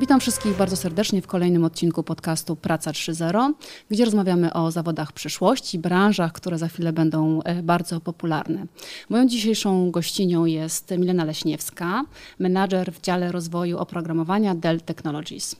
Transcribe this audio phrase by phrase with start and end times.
[0.00, 3.52] Witam wszystkich bardzo serdecznie w kolejnym odcinku podcastu Praca 3.0,
[3.90, 8.66] gdzie rozmawiamy o zawodach przyszłości, branżach, które za chwilę będą e, bardzo popularne.
[9.08, 12.04] Moją dzisiejszą gościnią jest Milena Leśniewska,
[12.38, 15.56] menadżer w dziale rozwoju oprogramowania Dell Technologies.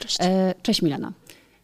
[0.00, 0.16] Cześć.
[0.20, 1.12] E, cześć Milena.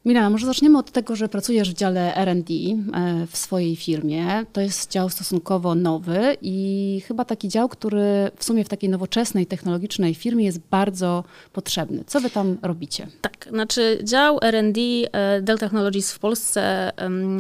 [0.05, 4.47] Milena, może zaczniemy od tego, że pracujesz w dziale R&D e, w swojej firmie.
[4.53, 9.47] To jest dział stosunkowo nowy i chyba taki dział, który w sumie w takiej nowoczesnej,
[9.47, 12.05] technologicznej firmie jest bardzo potrzebny.
[12.07, 13.07] Co wy tam robicie?
[13.21, 14.81] Tak, znaczy dział R&D
[15.13, 16.93] e, Dell Technologies w Polsce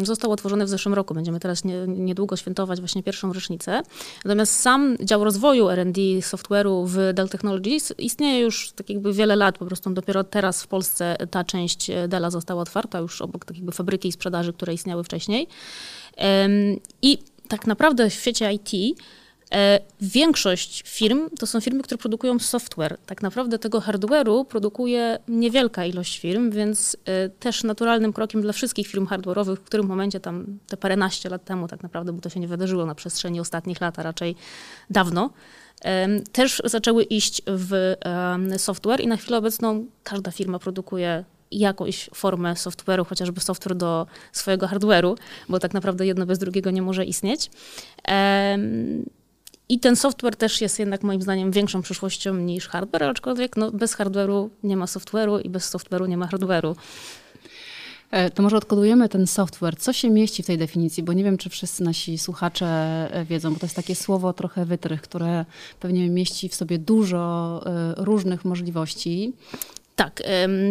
[0.03, 1.15] został otworzony w zeszłym roku.
[1.15, 3.83] Będziemy teraz nie, niedługo świętować właśnie pierwszą rocznicę.
[4.25, 9.59] Natomiast sam dział rozwoju R&D software'u w Dell Technologies istnieje już tak jakby wiele lat.
[9.59, 13.57] Po prostu dopiero teraz w Polsce ta część Della została została otwarta już obok tak
[13.57, 15.47] jakby fabryki i sprzedaży, które istniały wcześniej.
[17.03, 17.19] I
[17.49, 18.99] tak naprawdę w świecie IT
[19.53, 22.99] e, Większość firm to są firmy, które produkują software.
[23.07, 28.87] Tak naprawdę tego hardware'u produkuje niewielka ilość firm, więc e, też naturalnym krokiem dla wszystkich
[28.87, 32.41] firm hardware'owych, w którym momencie tam te paręnaście lat temu tak naprawdę, bo to się
[32.41, 34.37] nie wydarzyło na przestrzeni ostatnich lat, a raczej
[34.91, 35.31] dawno,
[36.33, 37.95] też zaczęły iść w
[38.57, 44.67] software i na chwilę obecną każda firma produkuje jakąś formę software'u, chociażby software do swojego
[44.67, 45.17] hardware'u,
[45.49, 47.51] bo tak naprawdę jedno bez drugiego nie może istnieć.
[49.69, 53.97] I ten software też jest jednak moim zdaniem większą przyszłością niż hardware, aczkolwiek no, bez
[53.97, 56.75] hardware'u nie ma software'u i bez software'u nie ma hardware'u.
[58.11, 59.77] E, to może odkodujemy ten software.
[59.77, 61.03] Co się mieści w tej definicji?
[61.03, 62.67] Bo nie wiem, czy wszyscy nasi słuchacze
[63.11, 65.45] e, wiedzą, bo to jest takie słowo trochę wytrych, które
[65.81, 69.33] pewnie mieści w sobie dużo e, różnych możliwości.
[70.01, 70.23] Tak,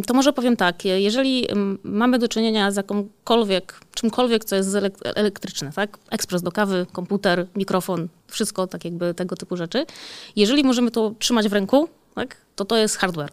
[0.08, 1.48] to może powiem tak, jeżeli
[1.84, 5.98] mamy do czynienia z jakąkolwiek, czymkolwiek, co jest elektryczne, tak?
[6.10, 9.86] Ekspres do kawy, komputer, mikrofon, wszystko tak jakby tego typu rzeczy.
[10.36, 12.38] Jeżeli możemy to trzymać w ręku, tak?
[12.56, 13.32] to to jest hardware.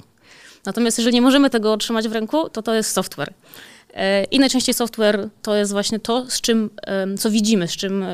[0.67, 3.33] Natomiast jeżeli nie możemy tego trzymać w ręku, to to jest software.
[3.95, 6.71] E, I najczęściej software to jest właśnie to, z czym,
[7.19, 8.05] co widzimy, z czym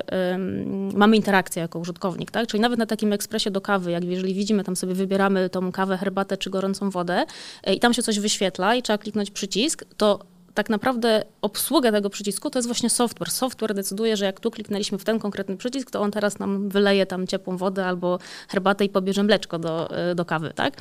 [0.94, 2.46] mamy interakcję jako użytkownik, tak?
[2.46, 5.96] Czyli nawet na takim ekspresie do kawy, jak jeżeli widzimy, tam sobie wybieramy tą kawę,
[5.96, 7.24] herbatę czy gorącą wodę
[7.64, 10.18] e, i tam się coś wyświetla i trzeba kliknąć przycisk, to
[10.54, 13.30] tak naprawdę obsługa tego przycisku to jest właśnie software.
[13.30, 17.06] Software decyduje, że jak tu kliknęliśmy w ten konkretny przycisk, to on teraz nam wyleje
[17.06, 18.18] tam ciepłą wodę albo
[18.48, 20.74] herbatę i pobierze mleczko do, e, do kawy, tak?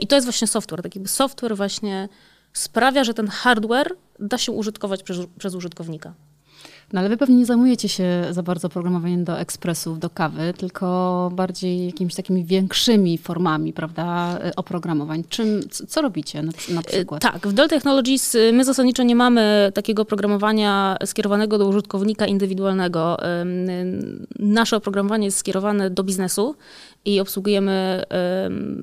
[0.00, 2.08] I to jest właśnie software, taki software właśnie
[2.58, 6.14] sprawia, że ten hardware da się użytkować przez, przez użytkownika.
[6.92, 11.30] No ale wy pewnie nie zajmujecie się za bardzo programowaniem do ekspresów, do kawy, tylko
[11.34, 15.24] bardziej jakimiś takimi większymi formami, prawda, oprogramowań.
[15.28, 17.22] Czym, co robicie na, na przykład?
[17.22, 23.16] Tak, w Dell Technologies y, my zasadniczo nie mamy takiego oprogramowania skierowanego do użytkownika indywidualnego.
[24.38, 26.54] Nasze oprogramowanie jest skierowane do biznesu
[27.04, 28.04] i obsługujemy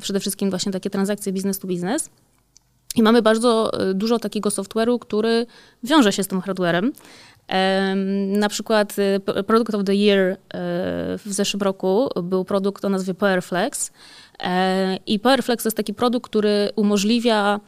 [0.02, 2.10] przede wszystkim właśnie takie transakcje business to business.
[2.96, 5.46] I mamy bardzo y, dużo takiego software'u, który
[5.84, 6.94] wiąże się z tym hardwarem.
[8.28, 10.38] Na przykład y, Product of the Year y,
[11.18, 13.92] w zeszłym roku był produkt o nazwie Powerflex.
[14.40, 17.60] E, I Powerflex to jest taki produkt, który umożliwia,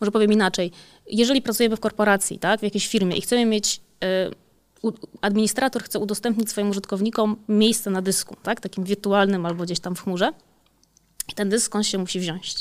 [0.00, 0.70] może powiem inaczej,
[1.10, 3.80] jeżeli pracujemy w korporacji, tak, w jakiejś firmie i chcemy mieć
[5.20, 10.02] administrator chce udostępnić swoim użytkownikom miejsce na dysku, tak, takim wirtualnym albo gdzieś tam w
[10.02, 10.32] chmurze.
[11.34, 12.54] Ten dysk on się musi wziąć.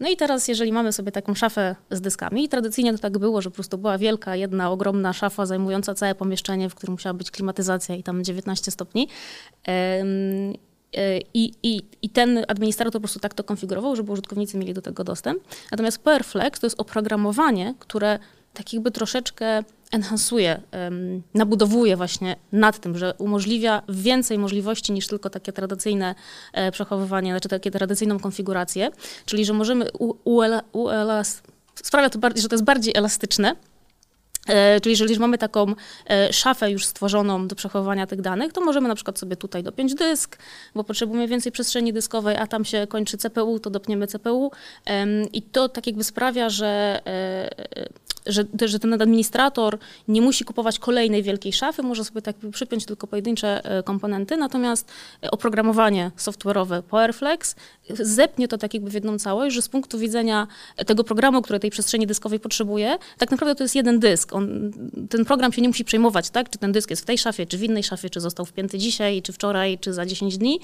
[0.00, 3.42] No i teraz, jeżeli mamy sobie taką szafę z dyskami, i tradycyjnie to tak było,
[3.42, 7.30] że po prostu była wielka, jedna ogromna szafa zajmująca całe pomieszczenie, w którym musiała być
[7.30, 9.08] klimatyzacja i tam 19 stopni.
[9.68, 10.04] E,
[11.34, 15.04] I, i, I ten administrator po prostu tak to konfigurował, żeby użytkownicy mieli do tego
[15.04, 15.42] dostęp.
[15.70, 18.18] Natomiast PowerFlex to jest oprogramowanie, które
[18.54, 20.60] tak jakby troszeczkę enhancuje,
[21.34, 26.14] nabudowuje właśnie nad tym, że umożliwia więcej możliwości niż tylko takie tradycyjne
[26.52, 28.90] e, przechowywanie, znaczy takie tradycyjną konfigurację,
[29.24, 29.86] czyli że możemy
[31.74, 33.56] sprawia to bardziej, że to jest bardziej elastyczne,
[34.82, 35.74] Czyli jeżeli mamy taką
[36.10, 39.94] e, szafę już stworzoną do przechowywania tych danych, to możemy na przykład sobie tutaj dopiąć
[39.94, 40.38] dysk,
[40.74, 44.50] bo potrzebujemy więcej przestrzeni dyskowej, a tam się kończy CPU, to dopniemy CPU.
[45.32, 47.00] I to tak jakby sprawia, że
[48.28, 49.78] że, że ten administrator
[50.08, 54.90] nie musi kupować kolejnej wielkiej szafy, może sobie tak przypiąć tylko pojedyncze e, komponenty, natomiast
[55.22, 57.56] e, oprogramowanie software'owe PowerFlex
[57.90, 60.46] zepnie to tak jakby w jedną całość, że z punktu widzenia
[60.86, 64.34] tego programu, który tej przestrzeni dyskowej potrzebuje, tak naprawdę to jest jeden dysk.
[64.38, 64.72] On,
[65.10, 67.58] ten program się nie musi przejmować, tak, czy ten dysk jest w tej szafie, czy
[67.58, 70.60] w innej szafie, czy został wpięty dzisiaj, czy wczoraj, czy za 10 dni.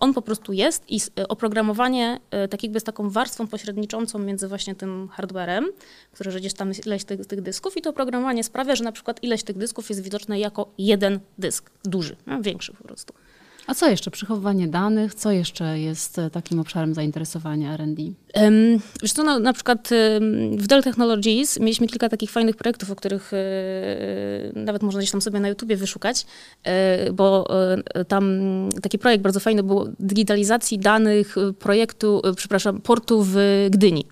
[0.00, 4.74] On po prostu jest i e, oprogramowanie e, tak jakby taką warstwą pośredniczącą między właśnie
[4.74, 5.66] tym hardwarem,
[6.12, 9.22] który gdzieś tam jest ileś tych, tych, dysków i to oprogramowanie sprawia, że na przykład
[9.22, 13.14] ileś tych dysków jest widoczne jako jeden dysk, duży, no, większy po prostu.
[13.66, 14.10] A co jeszcze?
[14.10, 15.14] Przechowywanie danych?
[15.14, 18.02] Co jeszcze jest e, takim obszarem zainteresowania R&D?
[18.02, 19.88] Um, wiesz co, no, na przykład
[20.56, 23.36] w Dell Technologies mieliśmy kilka takich fajnych projektów, o których e,
[24.54, 26.26] nawet można gdzieś tam sobie na YouTubie wyszukać,
[26.64, 27.48] e, bo
[28.08, 28.24] tam
[28.82, 33.36] taki projekt bardzo fajny był digitalizacji danych projektu, przepraszam, portu w
[33.70, 34.06] Gdyni.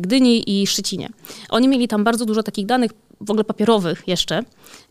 [0.00, 1.08] Gdyni i Szczecinie.
[1.48, 2.90] Oni mieli tam bardzo dużo takich danych,
[3.20, 4.42] w ogóle papierowych jeszcze,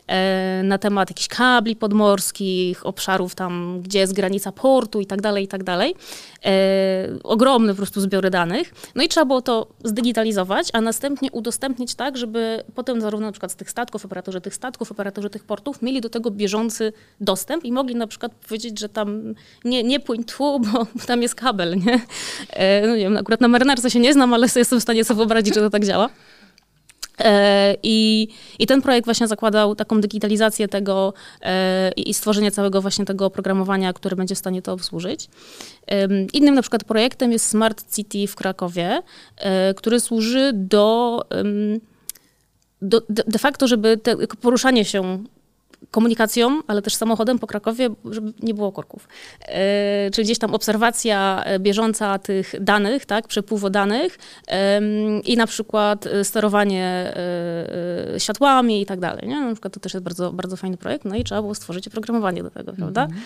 [0.07, 5.43] E, na temat jakichś kabli podmorskich, obszarów tam, gdzie jest granica portu i tak dalej,
[5.43, 5.95] i tak dalej.
[6.45, 8.73] E, ogromne po prostu zbiory danych.
[8.95, 13.51] No i trzeba było to zdigitalizować, a następnie udostępnić tak, żeby potem zarówno na przykład
[13.51, 17.71] z tych statków, operatorzy tych statków, operatorzy tych portów mieli do tego bieżący dostęp i
[17.71, 19.33] mogli na przykład powiedzieć, że tam
[19.65, 22.01] nie, nie płyń tu, bo tam jest kabel, nie?
[22.49, 25.17] E, no nie wiem, akurat na marynarce się nie znam, ale jestem w stanie sobie
[25.17, 26.09] wyobrazić, że to tak działa.
[27.19, 28.27] E, I,
[28.59, 33.93] I ten projekt właśnie zakładał taką digitalizację tego e, i stworzenie całego właśnie tego oprogramowania,
[33.93, 35.27] które będzie w stanie to obsłużyć.
[36.33, 39.01] Innym na przykład projektem jest Smart City w Krakowie,
[39.37, 41.21] e, który służy do,
[42.81, 45.23] do de facto, żeby te, poruszanie się
[45.91, 49.07] komunikacją, ale też samochodem po Krakowie, żeby nie było korków.
[49.41, 54.81] E, czyli gdzieś tam obserwacja e, bieżąca tych danych, tak, przepływu danych e,
[55.19, 59.27] i na przykład e, sterowanie e, e, światłami i tak dalej.
[59.27, 59.41] Nie?
[59.41, 62.43] Na przykład to też jest bardzo, bardzo fajny projekt, no i trzeba było stworzyć oprogramowanie
[62.43, 63.05] do tego, prawda?
[63.05, 63.17] Mm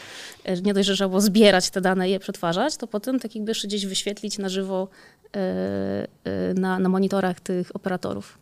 [0.46, 0.66] -hmm.
[0.66, 3.52] Nie dość, że trzeba było zbierać te dane i je przetwarzać, to potem tak jakby
[3.52, 4.88] jeszcze gdzieś wyświetlić na żywo
[6.56, 8.38] na, na monitorach tych operatorów.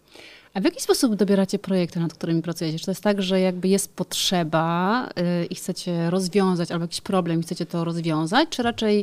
[0.54, 2.80] A w jaki sposób dobieracie projekty, nad którymi pracujecie?
[2.80, 7.40] Czy to jest tak, że jakby jest potrzeba yy, i chcecie rozwiązać, albo jakiś problem
[7.40, 8.98] i chcecie to rozwiązać, czy raczej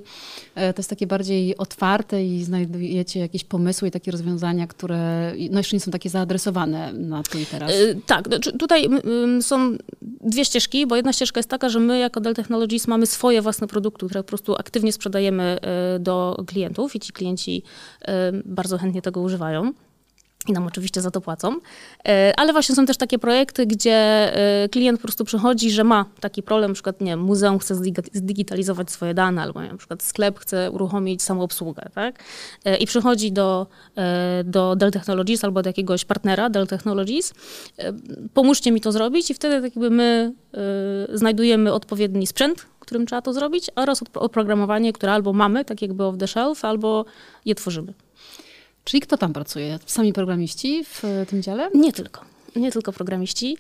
[0.57, 5.59] yy, to jest takie bardziej otwarte i znajdujecie jakieś pomysły i takie rozwiązania, które no
[5.59, 7.71] jeszcze nie są takie zaadresowane na tu i teraz?
[7.71, 8.89] Yy, tak, no, tutaj
[9.41, 9.77] są
[10.21, 13.67] dwie ścieżki, bo jedna ścieżka jest taka, że my jako Dell Technologies mamy swoje własne
[13.67, 15.59] produkty, które po prostu aktywnie sprzedajemy
[15.97, 17.63] y, do klientów i ci klienci
[18.03, 18.07] y,
[18.45, 19.73] bardzo chętnie tego używają
[20.49, 21.57] i nam oczywiście za to płacą.
[22.09, 26.05] E, ale właśnie są też takie projekty, gdzie e, klient po prostu przychodzi, że ma
[26.21, 27.75] taki problem, na przykład nie muzeum chce
[28.13, 32.23] zdigitalizować swoje dane, albo na przykład sklep chce uruchomić samoobsługę, tak?
[32.65, 33.67] E, I przychodzi do,
[34.45, 37.35] do Dell Technologies albo do jakiegoś partnera Dell Technologies,
[38.35, 40.33] pomóżcie mi to zrobić i wtedy tak jakby my
[41.15, 46.19] znajdujemy odpowiedni sprzęt, którym trzeba to zrobić, oraz oprogramowanie, które albo mamy, tak jakby off
[46.19, 47.05] the shelf, albo
[47.45, 48.06] je tworzymy.
[48.87, 49.79] Czyli kto tam pracuje?
[49.87, 51.71] Sami programiści w tym dziale?
[51.75, 52.21] Nie tylko.
[52.57, 53.57] Nie tylko programiści.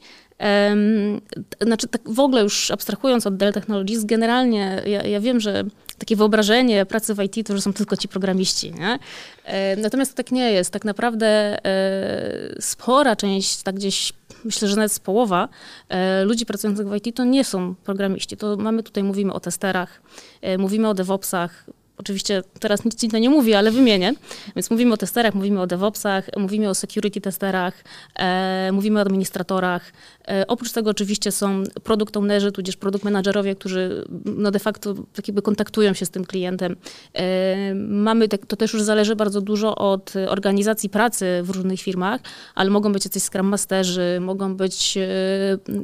[1.60, 5.64] Znaczy, tak w ogóle już abstrahując od Dell Technologies, generalnie ja, ja, wiem, że
[5.98, 8.72] takie wyobrażenie pracy w IT to, że są tylko ci programiści.
[8.72, 8.98] Nie?
[9.44, 10.70] E, natomiast to tak nie jest.
[10.70, 11.26] Tak naprawdę
[11.64, 14.12] e, spora część, tak gdzieś
[14.44, 15.48] myślę, że nawet połowa
[15.88, 18.36] e, ludzi pracujących w IT to nie są programiści.
[18.36, 20.02] To mamy tutaj, mówimy o testerach,
[20.42, 21.64] e, mówimy o DevOpsach,
[21.98, 24.14] Oczywiście teraz nic ci to nie mówi, ale wymienię.
[24.56, 27.84] Więc mówimy o testerach, mówimy o DevOpsach, mówimy o security testerach,
[28.14, 29.92] e, mówimy o administratorach.
[30.28, 35.28] E, oprócz tego oczywiście są product ownerzy, tudzież produkt managerowie, którzy no de facto tak
[35.28, 36.76] jakby kontaktują się z tym klientem.
[37.14, 42.20] E, mamy, to też już zależy bardzo dużo od organizacji pracy w różnych firmach,
[42.54, 45.08] ale mogą być jacyś Scrum Masterzy, mogą być e,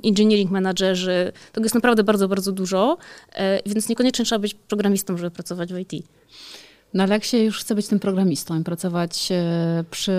[0.05, 1.33] engineering managerzy.
[1.53, 2.99] Tego jest naprawdę bardzo, bardzo dużo,
[3.33, 6.02] e, więc niekoniecznie trzeba być programistą, żeby pracować w IT.
[6.95, 10.13] No ale jak się już chce być tym programistą i pracować e, przy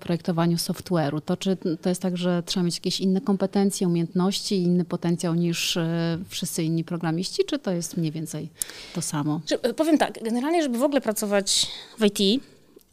[0.00, 4.84] projektowaniu software'u, to czy to jest tak, że trzeba mieć jakieś inne kompetencje, umiejętności inny
[4.84, 8.48] potencjał niż e, wszyscy inni programiści, czy to jest mniej więcej
[8.94, 9.40] to samo?
[9.62, 11.66] E, powiem tak, generalnie, żeby w ogóle pracować
[11.98, 12.42] w IT,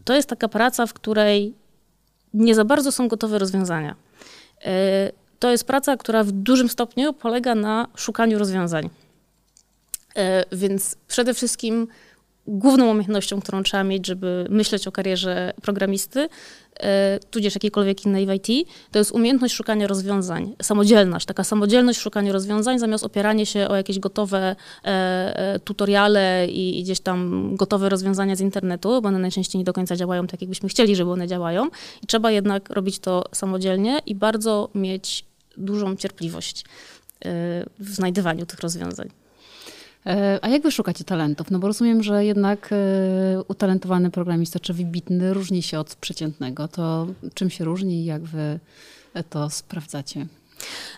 [0.03, 1.53] to jest taka praca, w której
[2.33, 3.95] nie za bardzo są gotowe rozwiązania.
[5.39, 8.89] To jest praca, która w dużym stopniu polega na szukaniu rozwiązań.
[10.51, 11.87] Więc przede wszystkim
[12.47, 16.29] główną umiejętnością, którą trzeba mieć, żeby myśleć o karierze programisty,
[16.79, 22.33] e, tudzież jakiejkolwiek innej w IT, to jest umiejętność szukania rozwiązań, samodzielność, taka samodzielność szukania
[22.33, 24.55] rozwiązań, zamiast opieranie się o jakieś gotowe
[24.85, 24.87] e,
[25.53, 29.73] e, tutoriale i, i, gdzieś tam gotowe rozwiązania z internetu, bo one najczęściej nie do
[29.73, 31.67] końca działają tak, jakbyśmy chcieli, żeby one działają.
[32.03, 35.25] I trzeba jednak robić to samodzielnie i bardzo mieć
[35.57, 36.65] dużą cierpliwość
[37.79, 39.22] w znajdywaniu tych rozwiązań.
[40.05, 41.51] E, a jak wy szukacie talentów?
[41.51, 46.67] No bo rozumiem, że jednak e, utalentowany programista czy wybitny różni się od przeciętnego.
[46.67, 48.59] To czym się różni i jak wy
[49.29, 50.25] to sprawdzacie?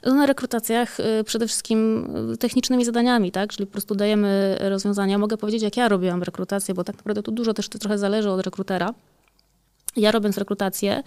[0.06, 2.08] No, na rekrutacjach e, przede wszystkim
[2.40, 3.50] technicznymi zadaniami, tak?
[3.50, 5.18] Czyli po prostu dajemy rozwiązania.
[5.18, 8.46] Mogę powiedzieć, jak ja robiłam rekrutację, bo tak naprawdę to dużo też trochę zależy od
[8.46, 8.94] rekrutera.
[9.98, 11.04] Ja robiąc rekrutację,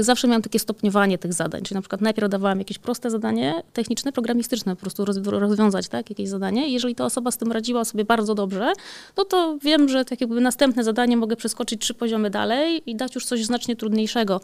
[0.00, 4.12] zawsze miałam takie stopniowanie tych zadań, czyli na przykład najpierw dawałam jakieś proste zadanie techniczne,
[4.12, 6.68] programistyczne, po prostu rozwiązać tak, jakieś zadanie.
[6.68, 8.72] Jeżeli ta osoba z tym radziła sobie bardzo dobrze,
[9.16, 13.14] no to wiem, że tak jakby następne zadanie mogę przeskoczyć trzy poziomy dalej i dać
[13.14, 14.40] już coś znacznie trudniejszego.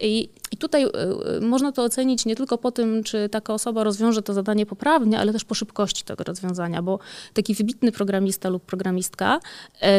[0.00, 0.88] I, i tutaj y,
[1.36, 5.18] y, można to ocenić nie tylko po tym, czy taka osoba rozwiąże to zadanie poprawnie,
[5.18, 6.98] ale też po szybkości tego rozwiązania, bo
[7.34, 9.40] taki wybitny programista lub programistka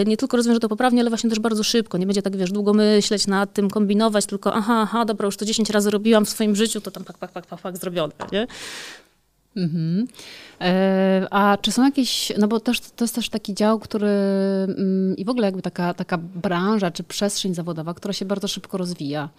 [0.02, 1.98] y, nie tylko rozwiąże to poprawnie, ale właśnie też bardzo szybko.
[1.98, 5.46] Nie będzie tak, wiesz, długo myśleć nad tym, kombinować, tylko aha, aha, dobra, już to
[5.46, 8.48] 10 razy robiłam w swoim życiu, to tam pak, pak, pak, pak, pak zrobione, nie?
[9.56, 10.08] Mhm.
[10.62, 15.18] E, a czy są jakieś, no bo też, to jest też taki dział, który mm,
[15.18, 19.30] i w ogóle jakby taka, taka branża czy przestrzeń zawodowa, która się bardzo szybko rozwija.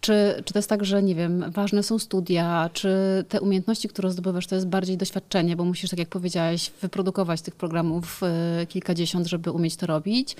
[0.00, 4.10] Czy, czy to jest tak, że nie wiem, ważne są studia, czy te umiejętności, które
[4.10, 9.26] zdobywasz, to jest bardziej doświadczenie, bo musisz, tak jak powiedziałaś, wyprodukować tych programów e, kilkadziesiąt,
[9.26, 10.36] żeby umieć to robić,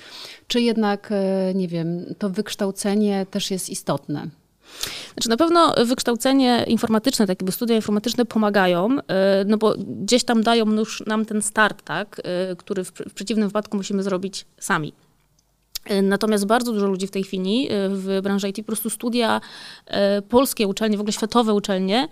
[0.47, 4.42] czy jednak, e, nie wiem, to wykształcenie też jest istotne?
[5.13, 10.71] Znaczy na pewno wykształcenie informatyczne, takie studia informatyczne pomagają, e, no bo gdzieś tam dają
[10.71, 14.93] już nam ten start, tak, e, który w, w przeciwnym wypadku musimy zrobić sami.
[15.85, 19.41] E, natomiast bardzo dużo ludzi w tej chwili w branży IT, po prostu studia
[20.29, 22.07] polskie uczelnie, w ogóle światowe uczelnie,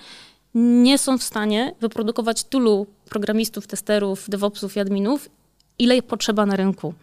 [0.56, 5.30] nie są w stanie wyprodukować tylu programistów, testerów, DevOpsów i adminów,
[5.82, 6.94] ile potrzeba na rynku.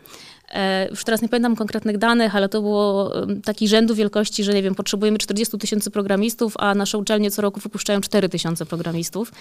[0.54, 3.12] E, już teraz nie pamiętam konkretnych danych, ale to było
[3.44, 7.60] taki rzędu wielkości, że nie wiem, potrzebujemy 40 tysięcy programistów, a nasze uczelnie co roku
[7.60, 9.32] wypuszczają 4 tysiące programistów.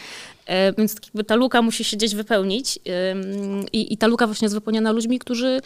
[0.46, 0.96] E, więc
[1.28, 2.80] ta luka musi się gdzieś wypełnić.
[3.74, 5.62] I, I ta luka właśnie jest wypełniona ludźmi, którzy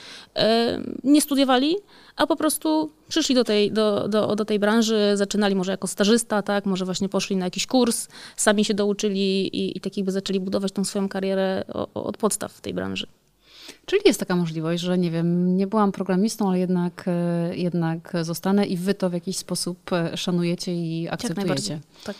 [1.04, 1.76] nie studiowali,
[2.16, 6.42] a po prostu przyszli do tej, do, do, do tej branży, zaczynali może jako stażysta,
[6.42, 10.40] tak, może właśnie poszli na jakiś kurs, sami się douczyli i, i tak jakby zaczęli
[10.40, 11.64] budować tą swoją karierę
[11.94, 13.08] od podstaw w tej branży.
[13.86, 18.66] Czyli jest taka możliwość, że nie wiem, nie byłam programistą, ale jednak, e, jednak zostanę
[18.66, 21.80] i wy to w jakiś sposób e, szanujecie i akceptujecie.
[22.04, 22.16] Tak.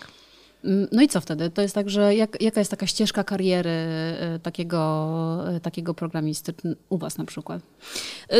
[0.64, 1.50] Mm, no i co wtedy?
[1.50, 6.54] To jest tak, że jak, jaka jest taka ścieżka kariery e, takiego, takiego programisty
[6.90, 7.62] u was na przykład?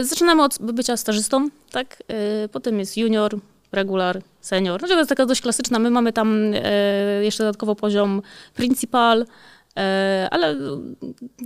[0.02, 2.04] Zaczynamy od bycia stażystą, tak?
[2.52, 3.40] Potem jest junior,
[3.72, 4.80] regular, senior.
[4.80, 5.80] Znaczy to jest taka dość klasyczna.
[5.80, 6.54] My mamy tam
[7.22, 8.22] jeszcze dodatkowo poziom
[8.56, 9.26] principal,
[10.32, 10.58] ale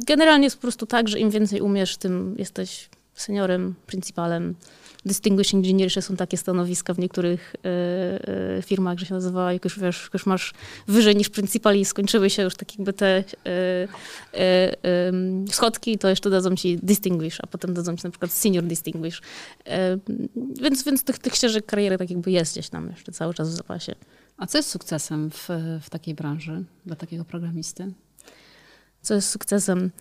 [0.08, 4.56] generalnie jest po prostu tak, że im więcej umiesz, tym jesteś seniorem, principalem.
[5.06, 9.80] Distinguished Engineer, są takie stanowiska w niektórych y, y, firmach, że się nazywa, jak już,
[9.80, 10.54] wiesz, już masz
[10.88, 13.88] wyżej niż principal i skończyły się już tak jakby te y,
[15.52, 19.22] schodki, to jeszcze dadzą ci Distinguish, a potem dadzą ci na przykład Senior Distinguish.
[20.62, 23.54] więc więc tych, tych ścieżek kariery tak jakby jest gdzieś tam jeszcze cały czas w
[23.54, 23.96] zapasie.
[24.38, 25.50] A co jest sukcesem w,
[25.82, 27.94] w takiej branży dla takiego programisty?
[29.06, 29.92] Co jest sukcesem.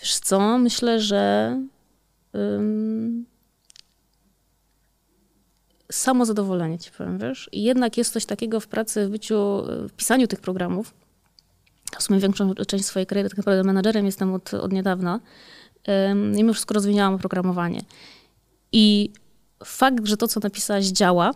[0.00, 1.56] Wiesz co, myślę, że
[2.32, 3.26] um,
[5.92, 7.48] samo zadowolenie ci powiem, wiesz.
[7.52, 10.94] I jednak jest coś takiego w pracy, w byciu, w pisaniu tych programów.
[11.98, 15.20] W sumie większą część swojej kariery tak naprawdę menadżerem jestem od, od niedawna.
[15.88, 17.80] Um, mimo wszystko rozwijałam oprogramowanie.
[18.72, 19.12] I
[19.64, 21.32] fakt, że to, co napisałaś, działa,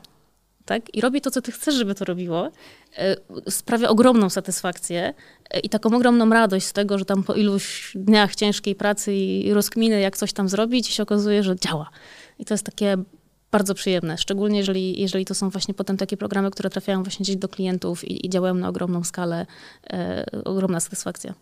[0.65, 0.95] tak?
[0.95, 2.51] I robi to, co ty chcesz, żeby to robiło,
[2.99, 3.17] e,
[3.51, 5.15] sprawia ogromną satysfakcję
[5.51, 9.53] e, i taką ogromną radość z tego, że tam po iluś dniach ciężkiej pracy i
[9.53, 11.91] rozkminy, jak coś tam zrobić, się okazuje, że działa.
[12.39, 12.97] I to jest takie
[13.51, 17.37] bardzo przyjemne, szczególnie jeżeli, jeżeli to są właśnie potem takie programy, które trafiają właśnie gdzieś
[17.37, 19.47] do klientów i, i działają na ogromną skalę,
[19.91, 21.35] e, ogromna satysfakcja.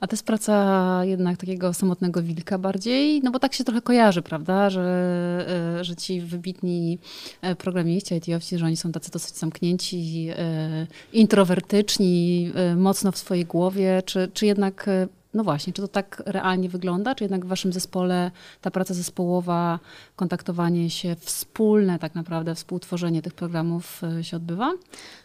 [0.00, 4.22] A to jest praca jednak takiego samotnego wilka bardziej, no bo tak się trochę kojarzy,
[4.22, 6.98] prawda, że, e, że ci wybitni
[7.42, 14.02] e, programiści, IT-owcy, że oni są tacy dosyć zamknięci, e, introwertyczni, mocno w swojej głowie,
[14.06, 14.86] czy, czy jednak
[15.34, 19.78] no właśnie, czy to tak realnie wygląda, czy jednak w waszym zespole ta praca zespołowa,
[20.16, 24.72] kontaktowanie się wspólne tak naprawdę, współtworzenie tych programów się odbywa?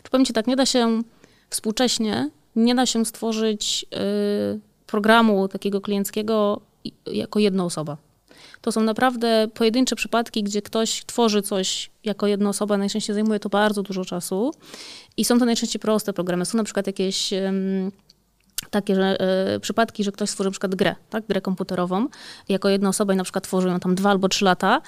[0.04, 1.02] Czy powiem ci tak, nie da się
[1.50, 3.86] współcześnie nie da się stworzyć
[4.56, 6.62] y, programu takiego klienckiego
[7.06, 7.98] jako jedna osoba.
[8.62, 13.50] To są naprawdę pojedyncze przypadki, gdzie ktoś tworzy coś jako jedna osoba, najczęściej zajmuje to
[13.50, 14.52] bardzo dużo czasu
[15.18, 16.46] i są to najczęściej proste programy.
[16.46, 17.34] Są na przykład jakieś
[18.70, 19.18] takie że,
[19.56, 22.08] y, przypadki, że ktoś stworzy przykład grę, tak, grę komputerową
[22.50, 24.82] jako jedna osoba i na przykład tworzy ją tam dwa albo trzy lata,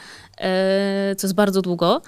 [1.11, 2.01] y, co jest bardzo długo.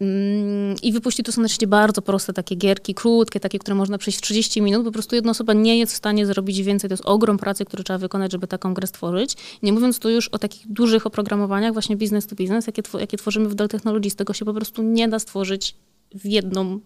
[0.00, 4.18] Mm, I wypuści to są oczywiście bardzo proste takie gierki, krótkie, takie, które można przejść
[4.18, 4.84] w 30 minut.
[4.84, 6.90] Po prostu jedna osoba nie jest w stanie zrobić więcej.
[6.90, 9.36] To jest ogrom pracy, który trzeba wykonać, żeby taką grę stworzyć.
[9.62, 13.48] Nie mówiąc tu już o takich dużych oprogramowaniach, właśnie business to business, jakie, jakie tworzymy
[13.48, 14.16] w Dell Technologies.
[14.16, 15.74] Tego się po prostu nie da stworzyć
[16.14, 16.80] w jedną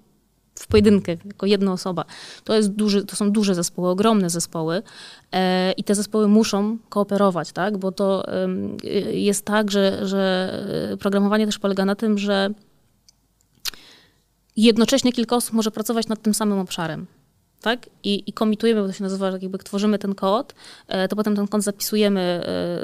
[0.58, 2.04] w pojedynkę, jako jedna osoba.
[2.44, 4.82] To, jest duży, to są duże zespoły, ogromne zespoły
[5.32, 7.78] e, i te zespoły muszą kooperować, tak?
[7.78, 8.48] bo to e,
[9.12, 10.52] jest tak, że, że
[11.00, 12.50] programowanie też polega na tym, że
[14.56, 17.06] jednocześnie kilka osób może pracować nad tym samym obszarem
[17.62, 17.86] tak?
[18.04, 20.54] I, I komitujemy, bo to się nazywa, jakby tworzymy ten kod,
[20.88, 22.20] e, to potem ten kod zapisujemy,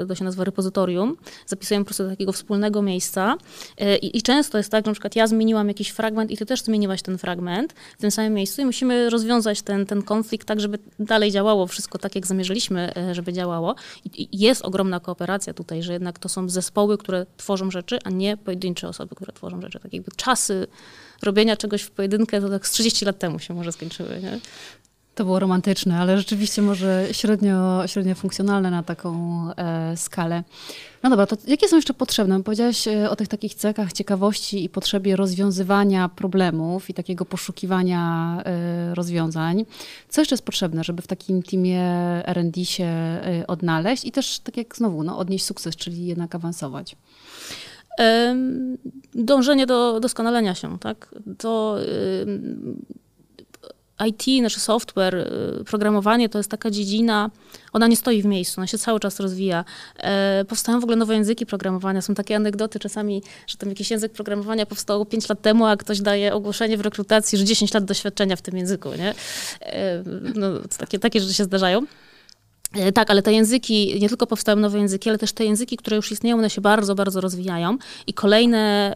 [0.01, 3.37] e, to się nazywa repozytorium, zapisujemy po prostu do takiego wspólnego miejsca
[3.77, 6.45] e, I, i, często jest tak, że na przykład ja zmieniłam jakiś fragment i ty
[6.45, 10.59] też zmieniłaś ten fragment w tym samym miejscu i musimy rozwiązać ten, ten konflikt tak,
[10.59, 13.75] żeby dalej działało wszystko tak, jak zamierzyliśmy, żeby działało.
[14.05, 18.09] I, I jest ogromna kooperacja tutaj, że jednak to są zespoły, które tworzą rzeczy, a
[18.09, 19.79] nie pojedyncze osoby, które tworzą rzeczy.
[19.79, 20.67] Tak jakby czasy
[21.23, 24.39] robienia czegoś w pojedynkę to tak z 30 lat temu się może skończyły, nie?
[25.19, 29.13] To było romantyczne, ale rzeczywiście może średnio, średnio funkcjonalne na taką
[29.57, 30.43] e, skalę.
[31.03, 32.43] No dobra, to jakie są jeszcze potrzebne?
[32.43, 38.95] Powiedziałaś e, o tych takich cechach ciekawości i potrzebie rozwiązywania problemów i takiego poszukiwania e,
[38.95, 39.65] rozwiązań.
[40.09, 41.81] Co jeszcze jest potrzebne, żeby w takim teamie
[42.25, 46.95] R&D się e, odnaleźć i też tak jak znowu, no, odnieść sukces, czyli jednak awansować?
[49.13, 51.15] Dążenie do doskonalenia się, tak?
[51.37, 51.77] To
[54.07, 57.29] IT, nasz software, y, programowanie to jest taka dziedzina,
[57.73, 59.65] ona nie stoi w miejscu, ona się cały czas rozwija.
[59.97, 62.01] E, powstają w ogóle nowe języki programowania.
[62.01, 66.01] Są takie anegdoty czasami, że tam jakiś język programowania powstał 5 lat temu, a ktoś
[66.01, 68.89] daje ogłoszenie w rekrutacji, że 10 lat doświadczenia w tym języku.
[68.89, 69.13] Nie?
[69.61, 70.03] E,
[70.35, 71.81] no, takie, takie rzeczy się zdarzają.
[72.75, 75.95] E, tak, ale te języki, nie tylko powstają nowe języki, ale też te języki, które
[75.95, 78.95] już istnieją, one się bardzo, bardzo rozwijają i kolejne,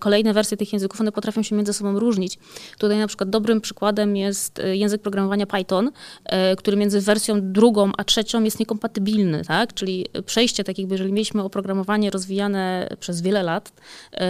[0.00, 2.38] kolejne wersje tych języków, one potrafią się między sobą różnić.
[2.78, 5.90] Tutaj na przykład dobrym przykładem jest e, język programowania Python,
[6.24, 9.74] e, który między wersją drugą a trzecią jest niekompatybilny, tak?
[9.74, 13.72] Czyli przejście, tak jakby jeżeli mieliśmy oprogramowanie rozwijane przez wiele lat,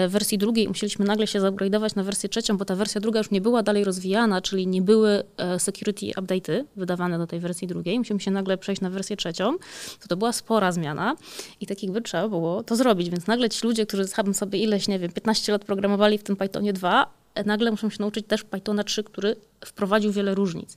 [0.09, 3.31] w wersji drugiej musieliśmy nagle się zupgrade'ować na wersję trzecią, bo ta wersja druga już
[3.31, 5.23] nie była dalej rozwijana, czyli nie były
[5.59, 7.99] security update'y wydawane do tej wersji drugiej.
[7.99, 9.59] Musimy się nagle przejść na wersję trzecią,
[10.01, 11.17] to to była spora zmiana
[11.61, 13.11] i tak jakby trzeba było to zrobić.
[13.11, 16.73] Więc nagle ci ludzie, którzy sobie ileś, nie wiem, 15 lat programowali w tym Pythonie
[16.73, 17.07] 2,
[17.47, 20.77] nagle muszą się nauczyć też Pythona 3, który wprowadził wiele różnic.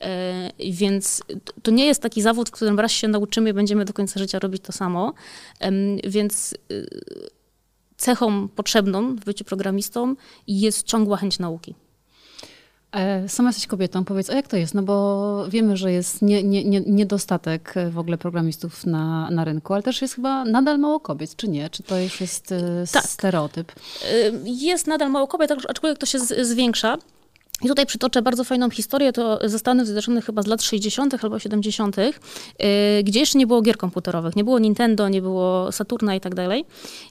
[0.00, 1.22] E, więc
[1.62, 4.38] to nie jest taki zawód, w którym raz się nauczymy i będziemy do końca życia
[4.38, 5.14] robić to samo.
[6.04, 6.86] Więc y,
[7.96, 10.14] cechą potrzebną w byciu programistą
[10.46, 11.74] jest ciągła chęć nauki.
[12.92, 14.74] E, sama jesteś kobietą, powiedz, a jak to jest?
[14.74, 19.74] No bo wiemy, że jest nie, nie, nie, niedostatek w ogóle programistów na, na rynku,
[19.74, 21.70] ale też jest chyba nadal mało kobiet, czy nie?
[21.70, 23.04] Czy to już jest e, tak.
[23.04, 23.72] stereotyp?
[23.72, 24.06] E,
[24.44, 26.98] jest nadal mało kobiet, aczkolwiek to się zwiększa.
[27.62, 31.24] I tutaj przytoczę bardzo fajną historię, to ze Stanów Zjednoczonych chyba z lat 60.
[31.24, 32.06] albo 70., yy,
[33.04, 36.64] gdzie jeszcze nie było gier komputerowych, nie było Nintendo, nie było Saturna i tak dalej.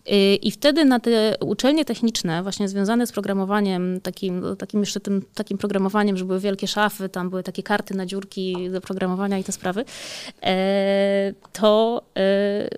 [0.06, 5.22] Yy, I wtedy na te uczelnie techniczne, właśnie związane z programowaniem, takim, takim jeszcze tym
[5.36, 9.44] takim programowaniem, że były wielkie szafy, tam były takie karty na dziurki do programowania i
[9.44, 9.86] te sprawy,
[10.44, 10.50] yy,
[11.54, 12.02] to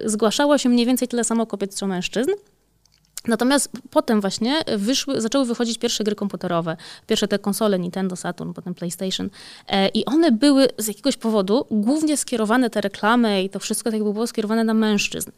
[0.03, 2.31] yy, zgłaszało się mniej więcej tyle samo kobiet co mężczyzn.
[3.27, 6.77] Natomiast potem właśnie wyszły, zaczęły wychodzić pierwsze gry komputerowe.
[7.07, 9.29] Pierwsze te konsole Nintendo, Saturn, potem PlayStation.
[9.67, 13.93] E, I one były z jakiegoś powodu głównie skierowane, te reklamy i to wszystko tak
[13.93, 15.31] jakby było skierowane na mężczyzn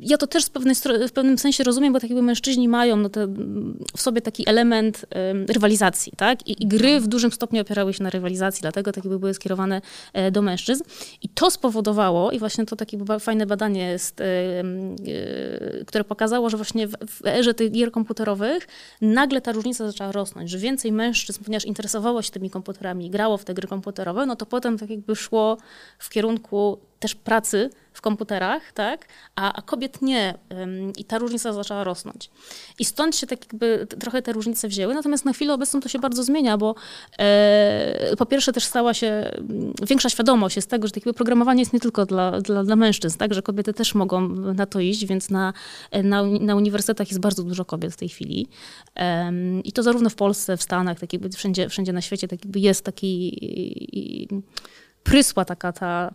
[0.00, 0.74] ja to też pewnej,
[1.08, 3.26] w pewnym sensie rozumiem, bo tak jakby mężczyźni mają no te,
[3.96, 5.06] w sobie taki element
[5.48, 6.48] rywalizacji, tak?
[6.48, 9.80] I, I, gry w dużym stopniu opierały się na rywalizacji, dlatego tak jakby były skierowane
[10.12, 10.82] e, do mężczyzn.
[11.22, 14.24] I to spowodowało, i właśnie to takie fajne badanie jest, e,
[15.86, 18.68] które pokazało, że właśnie w, w erze tych gier komputerowych
[19.00, 23.44] nagle ta różnica zaczęła rosnąć, że więcej mężczyzn, ponieważ interesowało się tymi komputerami, grało w
[23.44, 25.56] te gry komputerowe, no to potem tak jakby szło
[25.98, 29.06] w kierunku też pracy w komputerach, tak?
[29.36, 30.34] a, a kobiet nie.
[30.96, 32.30] I ta różnica zaczęła rosnąć.
[32.78, 35.98] I stąd się tak jakby trochę te różnice wzięły, natomiast na chwilę obecną to się
[35.98, 36.74] bardzo zmienia, bo
[37.18, 41.62] e, po pierwsze też stała się mm, większa świadomość jest tego, że tak jakby programowanie
[41.62, 43.34] jest nie tylko dla, dla, dla mężczyzn, tak?
[43.34, 45.52] że kobiety też mogą na to iść, więc na,
[46.04, 48.48] na, na uniwersytetach jest bardzo dużo kobiet w tej chwili.
[48.96, 49.32] E,
[49.64, 52.60] I to zarówno w Polsce, w Stanach, tak jakby wszędzie, wszędzie na świecie tak jakby
[52.60, 53.38] jest taki
[55.02, 56.14] prysła taka ta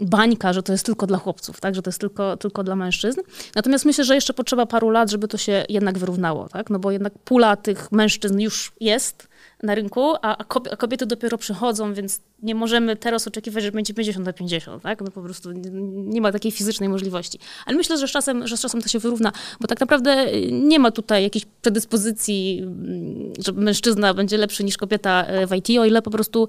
[0.00, 1.74] bańka, że to jest tylko dla chłopców, tak?
[1.74, 3.20] że to jest tylko, tylko dla mężczyzn.
[3.54, 6.70] Natomiast myślę, że jeszcze potrzeba paru lat, żeby to się jednak wyrównało, tak?
[6.70, 9.28] no bo jednak pula tych mężczyzn już jest,
[9.62, 10.44] na rynku, a,
[10.78, 15.00] kobiety dopiero przychodzą, więc nie możemy teraz oczekiwać, że będzie 50 na 50, tak?
[15.00, 15.52] No po prostu
[15.92, 17.38] nie ma takiej fizycznej możliwości.
[17.66, 20.78] Ale myślę, że z czasem, że z czasem to się wyrówna, bo tak naprawdę nie
[20.78, 25.84] ma tutaj jakiejś predyspozycji, mm, że mężczyzna będzie lepszy niż kobieta e, w IT, o
[25.84, 26.48] ile po prostu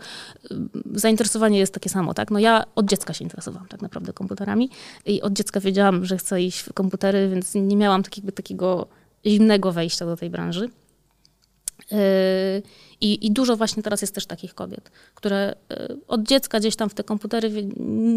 [0.52, 2.32] mm, zainteresowanie jest takie samo, tak?
[2.32, 4.69] No ja od dziecka się interesowałam tak naprawdę komputerami
[5.06, 8.88] i od dziecka wiedziałam, że chcę iść w komputery, więc nie miałam takiego, takiego
[9.26, 10.69] zimnego wejścia do tej branży.
[13.01, 15.56] I, I, dużo właśnie teraz jest też takich kobiet, które
[16.08, 17.51] od dziecka gdzieś tam w te komputery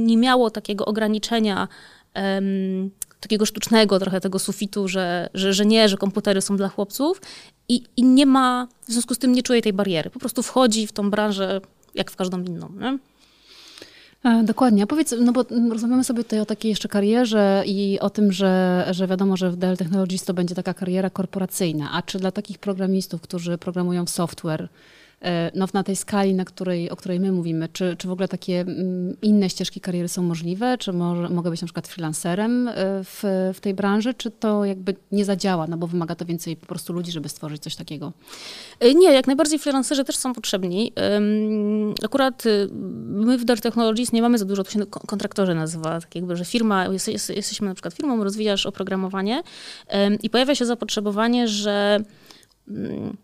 [0.06, 1.68] nie miało takiego ograniczenia
[2.14, 7.20] um, takiego sztucznego trochę tego sufitu, że, że, że nie, że komputery są dla chłopców
[7.68, 10.10] i, i nie ma, w związku z tym nie czuje tej bariery.
[10.10, 11.60] Po prostu wchodzi w tą branżę
[11.94, 12.68] jak w każdą inną.
[12.80, 12.98] Nie?
[14.24, 14.82] E, dokładnie.
[14.82, 18.87] A powiedz, no bo rozmawiamy sobie tutaj o takiej jeszcze karierze i o tym, że,
[18.90, 21.92] że wiadomo, że w Dell Technologies to będzie taka kariera korporacyjna.
[21.92, 24.68] A czy dla takich programistów, którzy programują software, E,
[25.54, 28.60] no, na tej skali, na której, o której my mówimy, czy, czy w ogóle takie
[28.60, 30.78] mm, inne ścieżki kariery są możliwe?
[30.78, 34.94] Czy może, mogę być na przykład freelancerem e, w, w tej branży, czy to jakby
[35.12, 38.12] nie zadziała, no bo wymaga to więcej po prostu ludzi, żeby stworzyć coś takiego?
[38.80, 40.92] E, nie, jak najbardziej freelancerzy też są potrzebni.
[42.04, 42.68] Akurat y,
[43.04, 46.44] my w Dart Technologies nie mamy za dużo, to się kontraktorzy nazywa, tak jakby, że
[46.44, 49.42] firma, jest, jest, jesteśmy na przykład firmą, rozwijasz oprogramowanie
[50.22, 52.00] i pojawia się zapotrzebowanie, że
[52.68, 53.16] mm,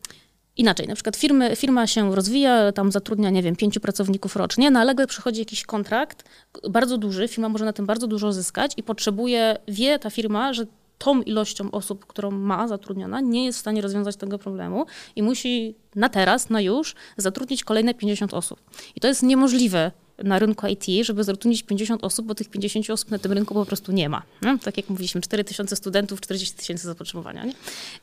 [0.56, 5.06] Inaczej, na przykład firmy, firma się rozwija, tam zatrudnia, nie wiem, pięciu pracowników rocznie, nalegle
[5.06, 6.24] przychodzi jakiś kontrakt,
[6.70, 10.66] bardzo duży, firma może na tym bardzo dużo zyskać i potrzebuje, wie ta firma, że
[10.98, 14.86] tą ilością osób, którą ma zatrudniona, nie jest w stanie rozwiązać tego problemu
[15.16, 18.60] i musi na teraz, na już, zatrudnić kolejne 50 osób.
[18.96, 19.90] I to jest niemożliwe
[20.24, 23.66] na rynku IT, żeby zatrudnić 50 osób, bo tych 50 osób na tym rynku po
[23.66, 24.22] prostu nie ma.
[24.62, 27.44] Tak jak mówiliśmy, 4 tysiące studentów, 40 tysięcy zapotrzebowania.
[27.44, 27.52] Nie?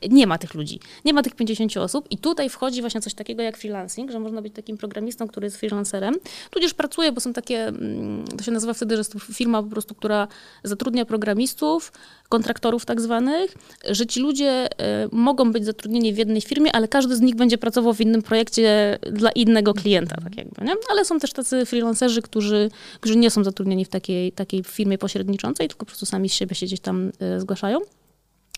[0.08, 3.42] nie ma tych ludzi, nie ma tych 50 osób i tutaj wchodzi właśnie coś takiego
[3.42, 6.14] jak freelancing, że można być takim programistą, który jest freelancerem,
[6.50, 9.68] tudzież pracuje, bo są takie, mm, to się nazywa wtedy, że jest to firma po
[9.68, 10.28] prostu, która
[10.64, 11.92] zatrudnia programistów,
[12.28, 13.54] kontraktorów tak zwanych,
[13.90, 17.58] że ci ludzie y, mogą być zatrudnieni w jednej firmie, ale każdy z nich będzie
[17.58, 20.74] pracował w innym projekcie dla innego klienta, tak jakby, nie?
[20.90, 25.68] Ale są też tacy freelancerzy, którzy, którzy nie są zatrudnieni w takiej, takiej firmie pośredniczącej,
[25.68, 27.78] tylko po prostu sami z siebie się gdzieś tam y, zgłaszają.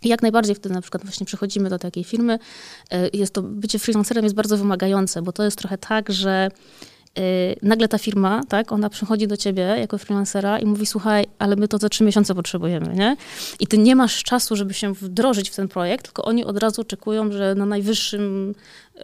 [0.02, 2.38] Jak najbardziej wtedy na przykład właśnie przychodzimy do takiej firmy.
[2.92, 6.48] Y, jest to, bycie freelancerem jest bardzo wymagające, bo to jest trochę tak, że
[7.62, 11.68] nagle ta firma, tak, ona przychodzi do ciebie jako freelancera i mówi, słuchaj, ale my
[11.68, 13.16] to za trzy miesiące potrzebujemy, nie?
[13.60, 16.80] I ty nie masz czasu, żeby się wdrożyć w ten projekt, tylko oni od razu
[16.80, 18.54] oczekują, że na najwyższym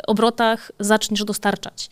[0.06, 1.90] obrotach zaczniesz dostarczać.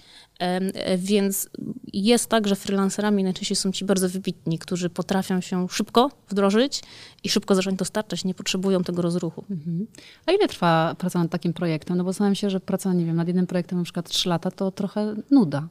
[0.99, 1.49] Więc
[1.93, 6.83] jest tak, że freelancerami najczęściej są ci bardzo wybitni, którzy potrafią się szybko wdrożyć
[7.25, 9.45] i szybko zacząć dostarczać, nie potrzebują tego rozruchu.
[9.51, 9.87] Mhm.
[10.27, 11.97] A ile trwa praca nad takim projektem?
[11.97, 14.51] No bo zastanawiam się, że praca, nie wiem, nad jednym projektem na przykład 3 lata
[14.51, 15.69] to trochę nuda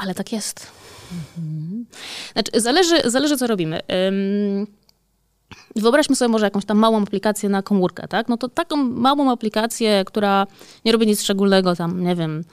[0.00, 0.66] ale tak jest.
[1.12, 1.86] Mhm.
[2.32, 3.80] Znaczy, zależy, zależy, co robimy.
[5.76, 8.28] Wyobraźmy sobie może jakąś tam małą aplikację na komórkę, tak?
[8.28, 10.46] No to taką małą aplikację, która
[10.84, 12.44] nie robi nic szczególnego, tam, nie wiem,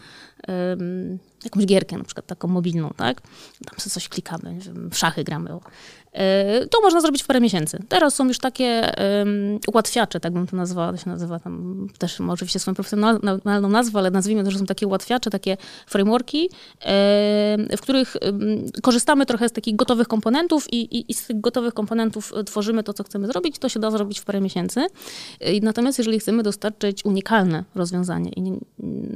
[1.43, 3.21] jakąś gierkę na przykład taką mobilną, tak?
[3.65, 4.58] Tam sobie coś klikamy,
[4.91, 5.50] w szachy gramy.
[6.13, 7.84] E, to można zrobić w parę miesięcy.
[7.89, 12.19] Teraz są już takie um, ułatwiacze, tak bym to nazwała, to się nazywa tam też
[12.19, 16.50] ma oczywiście swoją profesjonalną nazwę, ale nazwijmy to, że są takie ułatwiacze, takie frameworki,
[17.78, 18.17] w których
[18.84, 22.93] korzystamy trochę z takich gotowych komponentów i, i, i, z tych gotowych komponentów tworzymy to,
[22.93, 24.88] co chcemy zrobić, to się da zrobić w parę miesięcy.
[25.62, 28.54] Natomiast jeżeli chcemy dostarczyć unikalne rozwiązanie i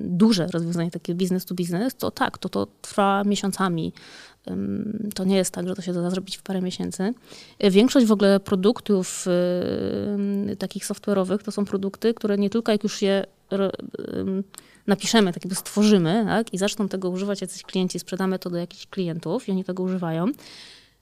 [0.03, 3.93] duże rozwiązanie, takie business to business, to tak, to to trwa miesiącami.
[5.15, 7.13] To nie jest tak, że to się da zrobić w parę miesięcy.
[7.59, 9.25] Większość w ogóle produktów
[10.59, 13.25] takich software'owych to są produkty, które nie tylko jak już je
[14.87, 18.87] napiszemy, tak jakby stworzymy tak, i zaczną tego używać jacyś klienci, sprzedamy to do jakichś
[18.87, 20.25] klientów i oni tego używają,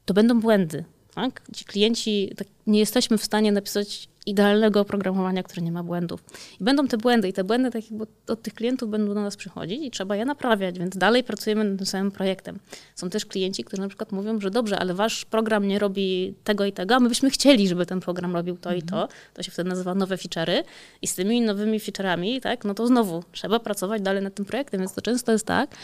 [0.05, 0.83] to będą błędy.
[1.15, 1.41] Tak?
[1.55, 6.23] Ci klienci, tak, nie jesteśmy w stanie napisać idealnego oprogramowania, które nie ma błędów.
[6.61, 9.35] I będą te błędy i te błędy tak jakby od tych klientów będą do nas
[9.35, 12.59] przychodzić i trzeba je naprawiać, więc dalej pracujemy nad tym samym projektem.
[12.95, 16.65] Są też klienci, którzy na przykład mówią, że dobrze, ale wasz program nie robi tego
[16.65, 18.77] i tego, a my byśmy chcieli, żeby ten program robił to mhm.
[18.77, 19.01] i to.
[19.01, 19.19] Mhm.
[19.33, 20.63] To się wtedy nazywa nowe feature'y
[21.01, 24.79] i z tymi nowymi feature'ami, tak, no to znowu trzeba pracować dalej nad tym projektem,
[24.79, 25.75] więc to często jest tak,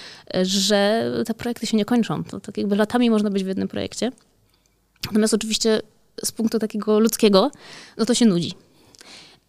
[0.43, 2.23] że te projekty się nie kończą.
[2.23, 4.12] To tak jakby latami można być w jednym projekcie.
[5.05, 5.81] Natomiast oczywiście
[6.23, 7.51] z punktu takiego ludzkiego,
[7.97, 8.54] no to się nudzi.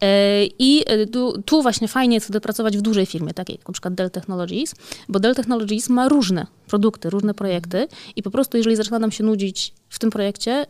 [0.01, 3.67] E, I e, tu, tu, właśnie fajnie jest wtedy pracować w dużej firmie, takiej jak
[3.67, 4.75] na przykład Dell Technologies,
[5.09, 9.23] bo Dell Technologies ma różne produkty, różne projekty i po prostu jeżeli zaczyna nam się
[9.23, 10.65] nudzić w tym projekcie,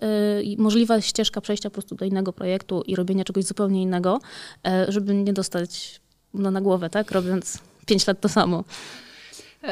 [0.46, 4.20] yy, możliwa ścieżka przejścia po prostu do innego projektu i robienia czegoś zupełnie innego,
[4.88, 6.02] żeby nie dostać
[6.34, 8.64] no, na głowę, tak, robiąc pięć lat to samo.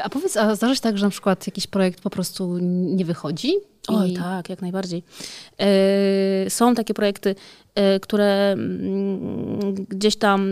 [0.02, 3.52] A powiedz, a zdarza się tak, że na przykład jakiś projekt po prostu nie wychodzi?
[3.88, 5.02] Oj, tak, jak najbardziej.
[5.58, 7.34] E, są takie projekty,
[7.74, 10.50] e, które mm, gdzieś tam,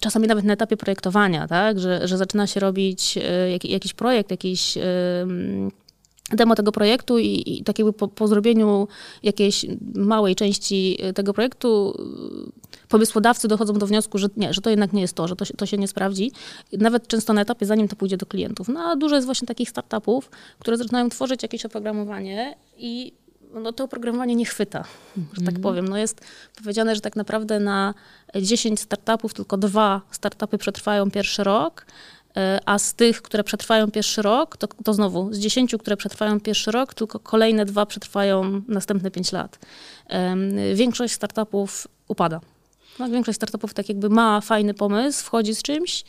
[0.00, 4.78] czasami nawet na etapie projektowania, tak, że, że zaczyna się robić e, jakiś projekt, jakiś
[6.32, 8.88] demo tego projektu i, i tak jakby po, po, zrobieniu
[9.22, 11.94] jakiejś małej części tego projektu
[12.88, 15.54] pomysłodawcy dochodzą do wniosku, że nie, że to jednak nie jest to, że to się,
[15.54, 16.32] to się nie sprawdzi.
[16.72, 18.68] Nawet często na etapie, zanim to pójdzie do klientów.
[18.68, 23.12] No a dużo jest właśnie takich startupów, które zaczynają tworzyć jakieś oprogramowanie i
[23.54, 24.84] no, to oprogramowanie nie chwyta,
[25.16, 25.62] że tak mhm.
[25.62, 25.88] powiem.
[25.88, 26.20] No jest
[26.62, 27.94] powiedziane, że tak naprawdę na
[28.42, 31.86] 10 startupów tylko dwa startupy przetrwają pierwszy rok,
[32.36, 36.40] e, a z tych, które przetrwają pierwszy rok, to, to znowu z 10, które przetrwają
[36.40, 39.58] pierwszy rok, tylko kolejne dwa przetrwają następne 5 lat.
[40.74, 42.40] Większość startupów upada.
[42.98, 46.04] No, większość startupów tak jakby ma fajny pomysł, wchodzi z czymś,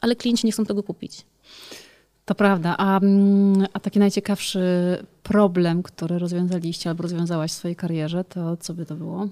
[0.00, 1.24] ale klienci nie chcą tego kupić.
[2.24, 2.74] To prawda.
[2.78, 4.60] A, mm, a taki najciekawszy
[5.22, 9.28] problem, który rozwiązaliście albo rozwiązałaś w swojej karierze, to co by to było?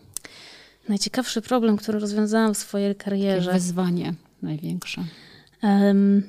[0.88, 3.46] Najciekawszy problem, który rozwiązałam w swojej karierze.
[3.46, 5.04] Takie wyzwanie największe.
[5.62, 6.22] Um,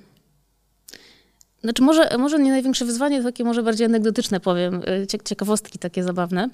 [1.64, 6.50] znaczy może, może nie największe wyzwanie, takie może bardziej anegdotyczne powiem, y, ciekawostki takie zabawne.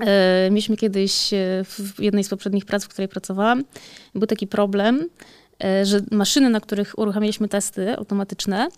[0.00, 3.64] E, mieliśmy kiedyś e, w jednej z poprzednich prac, w której pracowałam,
[4.14, 5.08] był taki problem,
[5.64, 8.68] e, że maszyny, na których uruchamialiśmy testy automatyczne,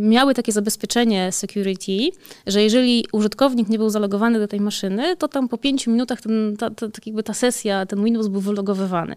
[0.00, 2.10] miały takie zabezpieczenie security,
[2.46, 6.56] że jeżeli użytkownik nie był zalogowany do tej maszyny, to tam po pięciu minutach ten,
[6.56, 9.16] ta, ta, tak jakby ta sesja, ten Windows był wylogowywany.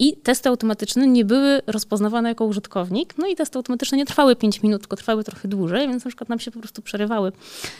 [0.00, 3.14] I testy automatyczne nie były rozpoznawane jako użytkownik.
[3.18, 6.28] No i testy automatyczne nie trwały 5 minut, tylko trwały trochę dłużej, więc na przykład
[6.28, 7.32] nam się po prostu przerywały.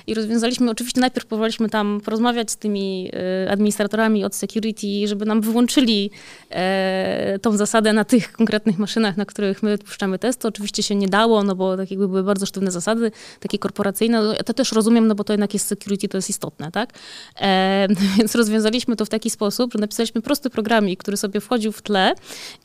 [0.06, 3.10] I rozwiązaliśmy, oczywiście najpierw próbowaliśmy tam porozmawiać z tymi
[3.46, 6.10] e, administratorami od security, żeby nam wyłączyli
[6.50, 10.48] e, tą zasadę na tych konkretnych maszynach, na których my puszczamy testy.
[10.48, 14.22] Oczywiście się nie dało, no bo tak jakby były bardzo sztywne zasady, takie korporacyjne.
[14.22, 16.92] No, ja to też rozumiem, no bo to jednak jest security, to jest istotne, tak?
[17.40, 21.82] E, więc rozwiązaliśmy to w taki sposób, że napisaliśmy prosty programik, który sobie wchodził w
[21.82, 22.07] tle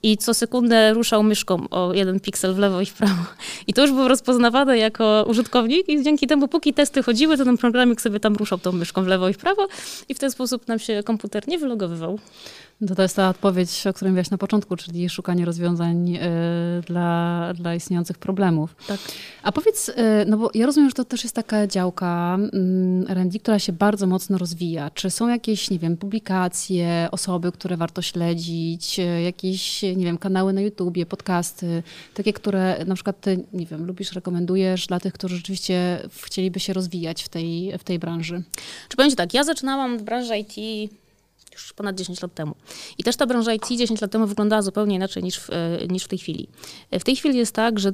[0.03, 3.23] i co sekundę ruszał myszką o jeden piksel w lewo i w prawo.
[3.67, 7.57] I to już było rozpoznawane jako użytkownik i dzięki temu, póki testy chodziły, to ten
[7.57, 9.67] programik sobie tam ruszał tą myszką w lewo i w prawo
[10.09, 12.19] i w ten sposób nam się komputer nie wylogowywał.
[12.87, 16.19] To, to jest ta odpowiedź, o której mówiłaś na początku, czyli szukanie rozwiązań y,
[16.87, 18.75] dla, dla istniejących problemów.
[18.87, 18.99] Tak.
[19.43, 19.93] A powiedz, y,
[20.27, 22.37] no bo ja rozumiem, że to też jest taka działka
[23.07, 24.89] y, R&D, która się bardzo mocno rozwija.
[24.89, 30.53] Czy są jakieś, nie wiem, publikacje, osoby, które warto śledzić, y, jakieś, nie wiem, kanały
[30.53, 31.83] na YouTubie, podcasty,
[32.13, 36.73] takie, które na przykład ty, nie wiem, lubisz, rekomendujesz dla tych, którzy rzeczywiście chcieliby się
[36.73, 38.43] rozwijać w tej, w tej branży?
[38.89, 40.53] Czy powiem tak, ja zaczynałam w branży IT
[41.53, 42.55] już ponad 10 lat temu.
[42.97, 46.03] I też ta branża IT 10 lat temu wyglądała zupełnie inaczej niż w, e, niż
[46.03, 46.47] w tej chwili.
[46.91, 47.93] E, w tej chwili jest tak, że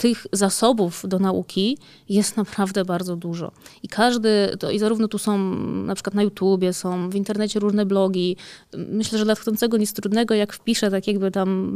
[0.00, 3.52] tych zasobów do nauki jest naprawdę bardzo dużo.
[3.82, 7.86] I każdy, to, i zarówno tu są na przykład na YouTubie, są w internecie różne
[7.86, 8.36] blogi.
[8.76, 11.70] Myślę, że dla chcącego nic trudnego, jak wpiszę tak jakby tam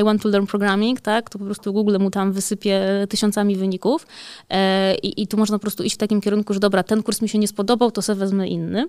[0.00, 4.06] I want to learn programming, tak, to po prostu Google mu tam wysypie tysiącami wyników.
[4.50, 7.22] E, i, I tu można po prostu iść w takim kierunku, że dobra, ten kurs
[7.22, 8.88] mi się nie spodobał, to sobie wezmę inny.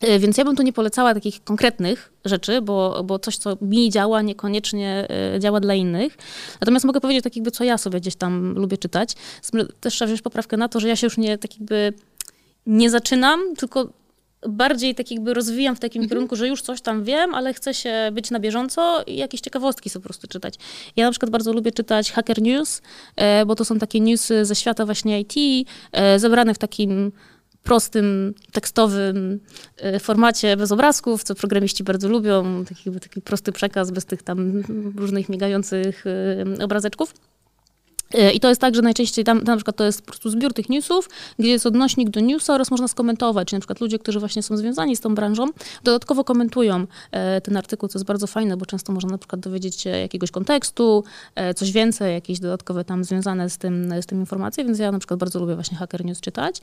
[0.00, 3.90] E, więc ja bym tu nie polecała takich konkretnych rzeczy, bo, bo coś, co mi
[3.90, 6.16] działa, niekoniecznie e, działa dla innych.
[6.60, 9.14] Natomiast mogę powiedzieć tak jakby, co ja sobie gdzieś tam lubię czytać.
[9.80, 11.92] Też trzeba wziąć poprawkę na to, że ja się już nie tak jakby
[12.66, 13.88] nie zaczynam, tylko
[14.48, 16.08] bardziej tak jakby rozwijam w takim mhm.
[16.08, 19.90] kierunku, że już coś tam wiem, ale chcę się być na bieżąco i jakieś ciekawostki
[19.90, 20.54] sobie po prostu czytać.
[20.96, 22.82] Ja na przykład bardzo lubię czytać Hacker News,
[23.16, 25.34] e, bo to są takie newsy ze świata właśnie IT,
[26.16, 27.12] zebrane w takim
[27.66, 29.40] prostym, tekstowym
[29.76, 34.62] e, formacie bez obrazków, co programiści bardzo lubią, taki, taki prosty przekaz bez tych tam
[34.96, 37.14] różnych migających e, obrazeczków.
[38.14, 40.30] E, I to jest tak, że najczęściej tam, tam na przykład to jest po prostu
[40.30, 43.98] zbiór tych newsów, gdzie jest odnośnik do newsa oraz można skomentować, czyli na przykład ludzie,
[43.98, 45.46] którzy właśnie są związani z tą branżą,
[45.84, 49.80] dodatkowo komentują e, ten artykuł, co jest bardzo fajne, bo często można na przykład dowiedzieć
[49.80, 54.64] się jakiegoś kontekstu, e, coś więcej, jakieś dodatkowe tam związane z tym, z tym informacje,
[54.64, 56.60] więc ja na przykład bardzo lubię właśnie Hacker News czytać.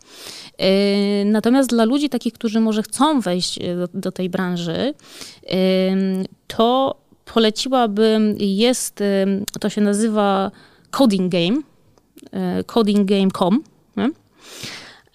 [1.25, 4.93] Natomiast dla ludzi takich, którzy może chcą wejść do, do tej branży,
[6.47, 9.03] to poleciłabym, jest,
[9.59, 10.51] to się nazywa
[10.97, 11.61] Coding Game,
[12.31, 13.63] e, codinggame.com.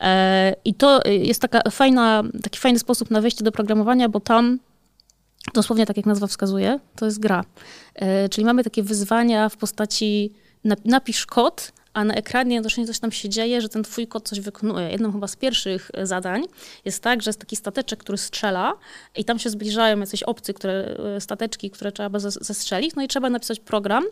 [0.01, 4.59] E, I to jest taka fajna, taki fajny sposób na wejście do programowania, bo tam
[5.55, 7.45] dosłownie tak jak nazwa wskazuje, to jest gra.
[7.95, 10.33] E, czyli mamy takie wyzwania w postaci
[10.85, 14.41] napisz kod a na ekranie jednocześnie coś tam się dzieje, że ten twój kod coś
[14.41, 14.91] wykonuje.
[14.91, 16.45] Jedną chyba z pierwszych e, zadań
[16.85, 18.75] jest tak, że jest taki stateczek, który strzela
[19.17, 23.31] i tam się zbliżają jacyś obcy, które, e, stateczki, które trzeba zestrzelić, no i trzeba
[23.31, 24.05] napisać program,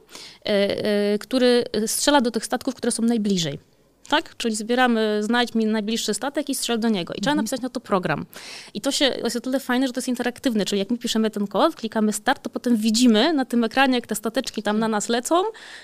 [0.44, 3.75] e, który strzela do tych statków, które są najbliżej.
[4.06, 4.36] Tak?
[4.36, 7.14] Czyli zbieramy, znajdź mi najbliższy statek i strzel do niego.
[7.14, 7.36] I trzeba mhm.
[7.36, 8.26] napisać na to program.
[8.74, 11.30] I to, się, jest o tyle fajne, że to jest interaktywne, czyli jak my piszemy
[11.30, 14.88] ten kod, klikamy start, to potem widzimy na tym ekranie, jak te stateczki tam na
[14.88, 15.42] nas lecą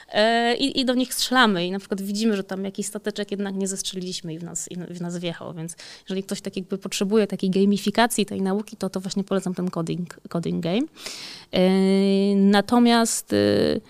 [0.08, 1.66] e, i, i, do nich strzelamy.
[1.66, 4.76] I na przykład widzimy, że tam jakiś stateczek jednak nie zestrzeliliśmy i w nas, i
[4.76, 5.54] w nas wjechał.
[5.54, 5.76] Więc
[6.08, 10.20] jeżeli ktoś tak jakby potrzebuje takiej gamifikacji tej nauki, to, to właśnie polecam ten coding,
[10.28, 10.86] coding game.
[11.52, 11.70] E,
[12.36, 13.32] natomiast...
[13.32, 13.80] E,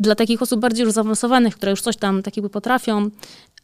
[0.00, 3.10] dla takich osób bardziej już zaawansowanych, które już coś tam takiego potrafią,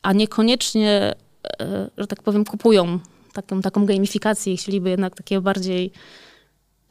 [0.02, 1.14] a niekoniecznie,
[1.60, 2.98] e, że tak powiem, kupują
[3.32, 5.92] taką, taką gamifikację i chcieliby jednak takie bardziej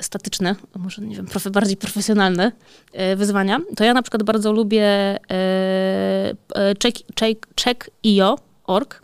[0.01, 2.51] statyczne, może nie wiem, bardziej profesjonalne
[2.93, 4.85] e, wyzwania, to ja na przykład bardzo lubię
[5.31, 6.33] e,
[6.83, 9.01] check, check, check.io.org,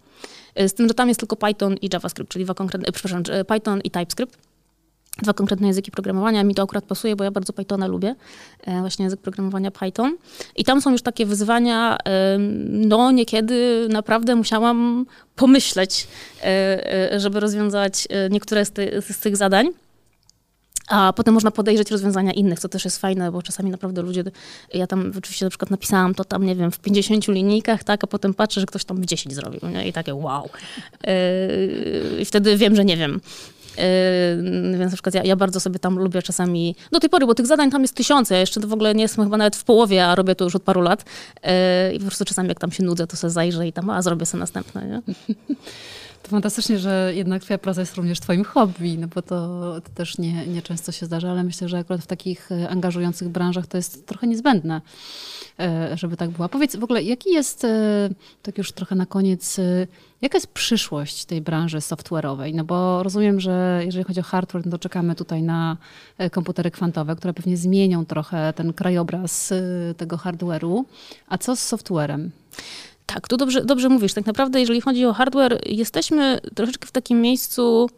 [0.68, 4.38] z tym, że tam jest tylko Python i JavaScript, czyli konkretne, przepraszam, Python i TypeScript
[5.22, 6.44] dwa konkretne języki programowania.
[6.44, 8.16] Mi to akurat pasuje, bo ja bardzo Pythona lubię,
[8.64, 10.18] e, właśnie język programowania Python.
[10.56, 11.98] I tam są już takie wyzwania,
[12.70, 16.08] no niekiedy naprawdę musiałam pomyśleć,
[16.42, 19.70] e, e, żeby rozwiązać niektóre z, ty, z tych zadań.
[20.88, 24.24] A potem można podejrzeć rozwiązania innych, co też jest fajne, bo czasami naprawdę ludzie,
[24.74, 28.08] ja tam oczywiście na przykład napisałam to tam, nie wiem, w 50 linijkach, tak, a
[28.08, 29.88] potem patrzę, że ktoś tam w 10 zrobił, nie?
[29.88, 30.50] I takie wow.
[32.20, 33.22] I wtedy wiem, że nie wiem.
[33.78, 37.36] Yy, więc na przykład ja, ja, bardzo sobie tam lubię czasami, do tej pory, bo
[37.36, 40.06] tych zadań tam jest tysiące, ja jeszcze w ogóle nie jestem chyba nawet w połowie,
[40.06, 41.06] a robię to już od paru lat.
[41.44, 44.02] Yy, I po prostu czasami jak tam się nudzę, to sobie zajrzę i tam, a
[44.02, 45.02] zrobię sobie następne, nie?
[46.24, 50.18] To fantastycznie, że jednak twoja praca jest również twoim hobby, no bo to, to też
[50.18, 53.78] nie, nie często się zdarza, ale myślę, że akurat w takich e, angażujących branżach to
[53.78, 54.82] jest trochę niezbędne,
[55.94, 56.50] żeby tak była.
[56.50, 58.10] Powiedz w ogóle, jaki jest, e,
[58.42, 59.60] tak już trochę na koniec,
[60.22, 62.56] jaka jest przyszłość tej branży software'owej?
[62.56, 65.78] No bo rozumiem, że jeżeli chodzi o hardware, no to czekamy tutaj na
[66.32, 69.54] komputery kwantowe, które pewnie zmienią trochę ten krajobraz
[69.98, 70.84] tego hardware'u.
[71.28, 72.30] A co z software'em?
[73.06, 74.14] Tak, tu dobrze, dobrze mówisz.
[74.14, 77.90] Tak naprawdę, jeżeli chodzi o hardware, jesteśmy troszeczkę w takim miejscu,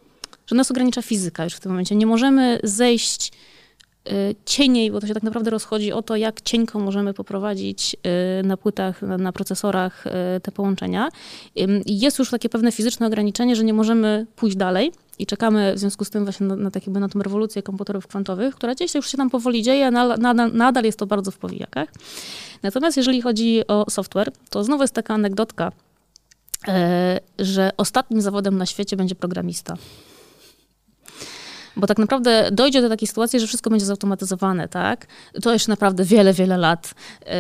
[0.48, 1.96] że nas ogranicza fizyka już w tym momencie.
[1.96, 3.32] Nie możemy zejść
[4.46, 7.96] cieniej, bo to się tak naprawdę rozchodzi o to, jak cienko możemy poprowadzić
[8.40, 11.10] y, na płytach, na, procesorach y, te połączenia.
[11.86, 16.06] Jest już takie pewne fizyczne ograniczenie, że nie możemy pójść dalej i czekamy w związku
[16.06, 19.18] z tym właśnie na, na, tak na tą rewolucję komputerów kwantowych, która gdzieś już się
[19.18, 21.90] tam powoli dzieje, a nadal, nadal jest to bardzo w powijakach.
[22.64, 25.72] Natomiast jeżeli chodzi o software, to znowu jest taka anegdotka,
[27.40, 29.78] że ostatnim zawodem na świecie będzie programista.
[31.78, 35.08] Bo tak naprawdę dojdzie do takiej sytuacji, że wszystko będzie zautomatyzowane, tak?
[35.42, 36.94] To jeszcze naprawdę wiele, wiele lat.
[37.26, 37.32] Yy,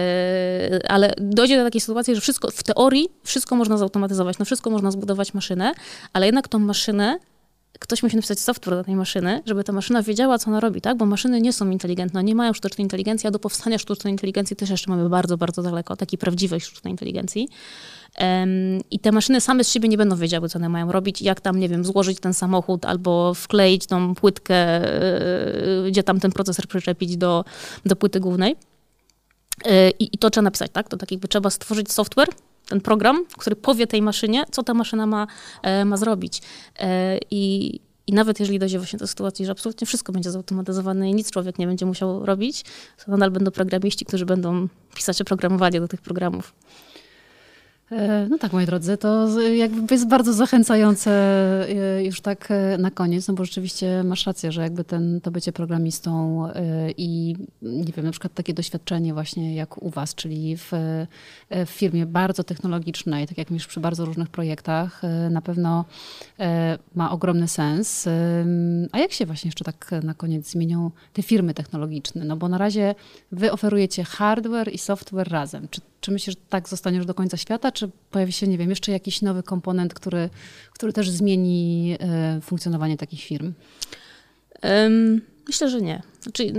[0.87, 4.91] ale dojdzie do takiej sytuacji, że wszystko, w teorii wszystko można zautomatyzować, na wszystko można
[4.91, 5.73] zbudować maszynę,
[6.13, 7.19] ale jednak tą maszynę
[7.79, 10.97] ktoś musi napisać software do tej maszyny, żeby ta maszyna wiedziała, co ona robi, tak?
[10.97, 14.69] Bo maszyny nie są inteligentne, nie mają sztucznej inteligencji, a do powstania sztucznej inteligencji też
[14.69, 17.49] jeszcze mamy bardzo, bardzo daleko, takiej prawdziwej sztucznej inteligencji.
[18.19, 18.49] Um,
[18.91, 21.59] I te maszyny same z siebie nie będą wiedziały, co one mają robić, jak tam,
[21.59, 24.81] nie wiem, złożyć ten samochód albo wkleić tą płytkę,
[25.83, 27.45] yy, gdzie tam ten procesor przyczepić do,
[27.85, 28.55] do płyty głównej.
[29.65, 30.89] Yy, I to trzeba napisać, tak?
[30.89, 32.29] To tak jakby trzeba stworzyć software,
[32.69, 35.27] ten program, który powie tej maszynie, co ta maszyna ma,
[35.63, 36.41] e, ma zrobić.
[36.79, 41.13] E, I, I nawet jeżeli dojdzie właśnie do sytuacji, że absolutnie wszystko będzie zautomatyzowane i
[41.13, 42.65] nic człowiek nie będzie musiał robić,
[43.05, 46.53] to nadal będą programiści, którzy będą pisać oprogramowanie do tych programów.
[47.91, 51.11] E, no tak, moi drodzy, to jakby jest bardzo zachęcające
[51.69, 55.31] e, już tak e, na koniec, no bo rzeczywiście masz rację, że jakby ten, to
[55.31, 56.15] bycie programistą
[56.97, 60.71] i nie wiem, na przykład takie doświadczenie właśnie jak u was, czyli w,
[61.65, 65.85] w firmie bardzo technologicznej, tak jak mówisz przy bardzo różnych projektach, na pewno
[66.95, 68.07] ma ogromny sens.
[68.91, 72.25] A jak się właśnie jeszcze tak na koniec zmienią te firmy technologiczne?
[72.25, 72.95] No bo na razie
[73.31, 75.67] wy oferujecie hardware i software razem.
[75.71, 78.91] Czy czy myślisz, że tak zostaniesz do końca świata, czy pojawi się, nie wiem, jeszcze
[78.91, 80.29] jakiś nowy komponent, który,
[80.71, 83.53] który też zmieni e, funkcjonowanie takich firm?
[85.47, 86.01] Myślę, że nie.
[86.21, 86.53] Znaczy,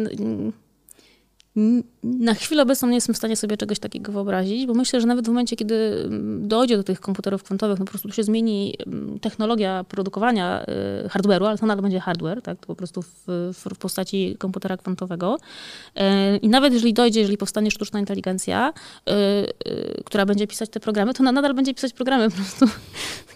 [2.02, 5.24] na chwilę obecną nie jestem w stanie sobie czegoś takiego wyobrazić, bo myślę, że nawet
[5.24, 9.20] w momencie, kiedy mm, dojdzie do tych komputerów kwantowych, no po prostu się zmieni mm,
[9.20, 10.66] technologia produkowania
[11.04, 14.76] y, hardware'u, ale to nadal będzie hardware, tak, to po prostu w, w postaci komputera
[14.76, 15.38] kwantowego.
[15.96, 18.72] Y, I nawet jeżeli dojdzie, jeżeli powstanie sztuczna inteligencja,
[19.08, 19.12] y,
[20.04, 22.66] która będzie pisać te programy, to nadal będzie pisać programy po prostu.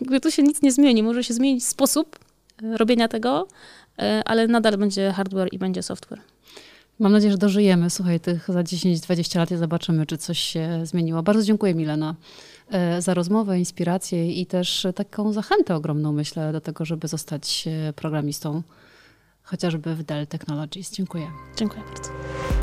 [0.01, 1.03] Jakby tu się nic nie zmieni.
[1.03, 2.19] Może się zmienić sposób
[2.63, 3.49] robienia tego,
[4.25, 6.21] ale nadal będzie hardware i będzie software.
[7.01, 7.91] Mam nadzieję, że dożyjemy.
[7.91, 11.23] Słuchaj, tych za 10-20 lat i zobaczymy, czy coś się zmieniło.
[11.23, 12.15] Bardzo dziękuję Milena
[12.71, 17.93] e, za rozmowę, inspirację i też taką zachętę ogromną, myślę, do tego, żeby zostać e,
[17.93, 18.63] programistą,
[19.43, 20.91] chociażby w Dell Technologies.
[20.93, 21.27] Dziękuję.
[21.57, 22.60] Dziękuję bardzo.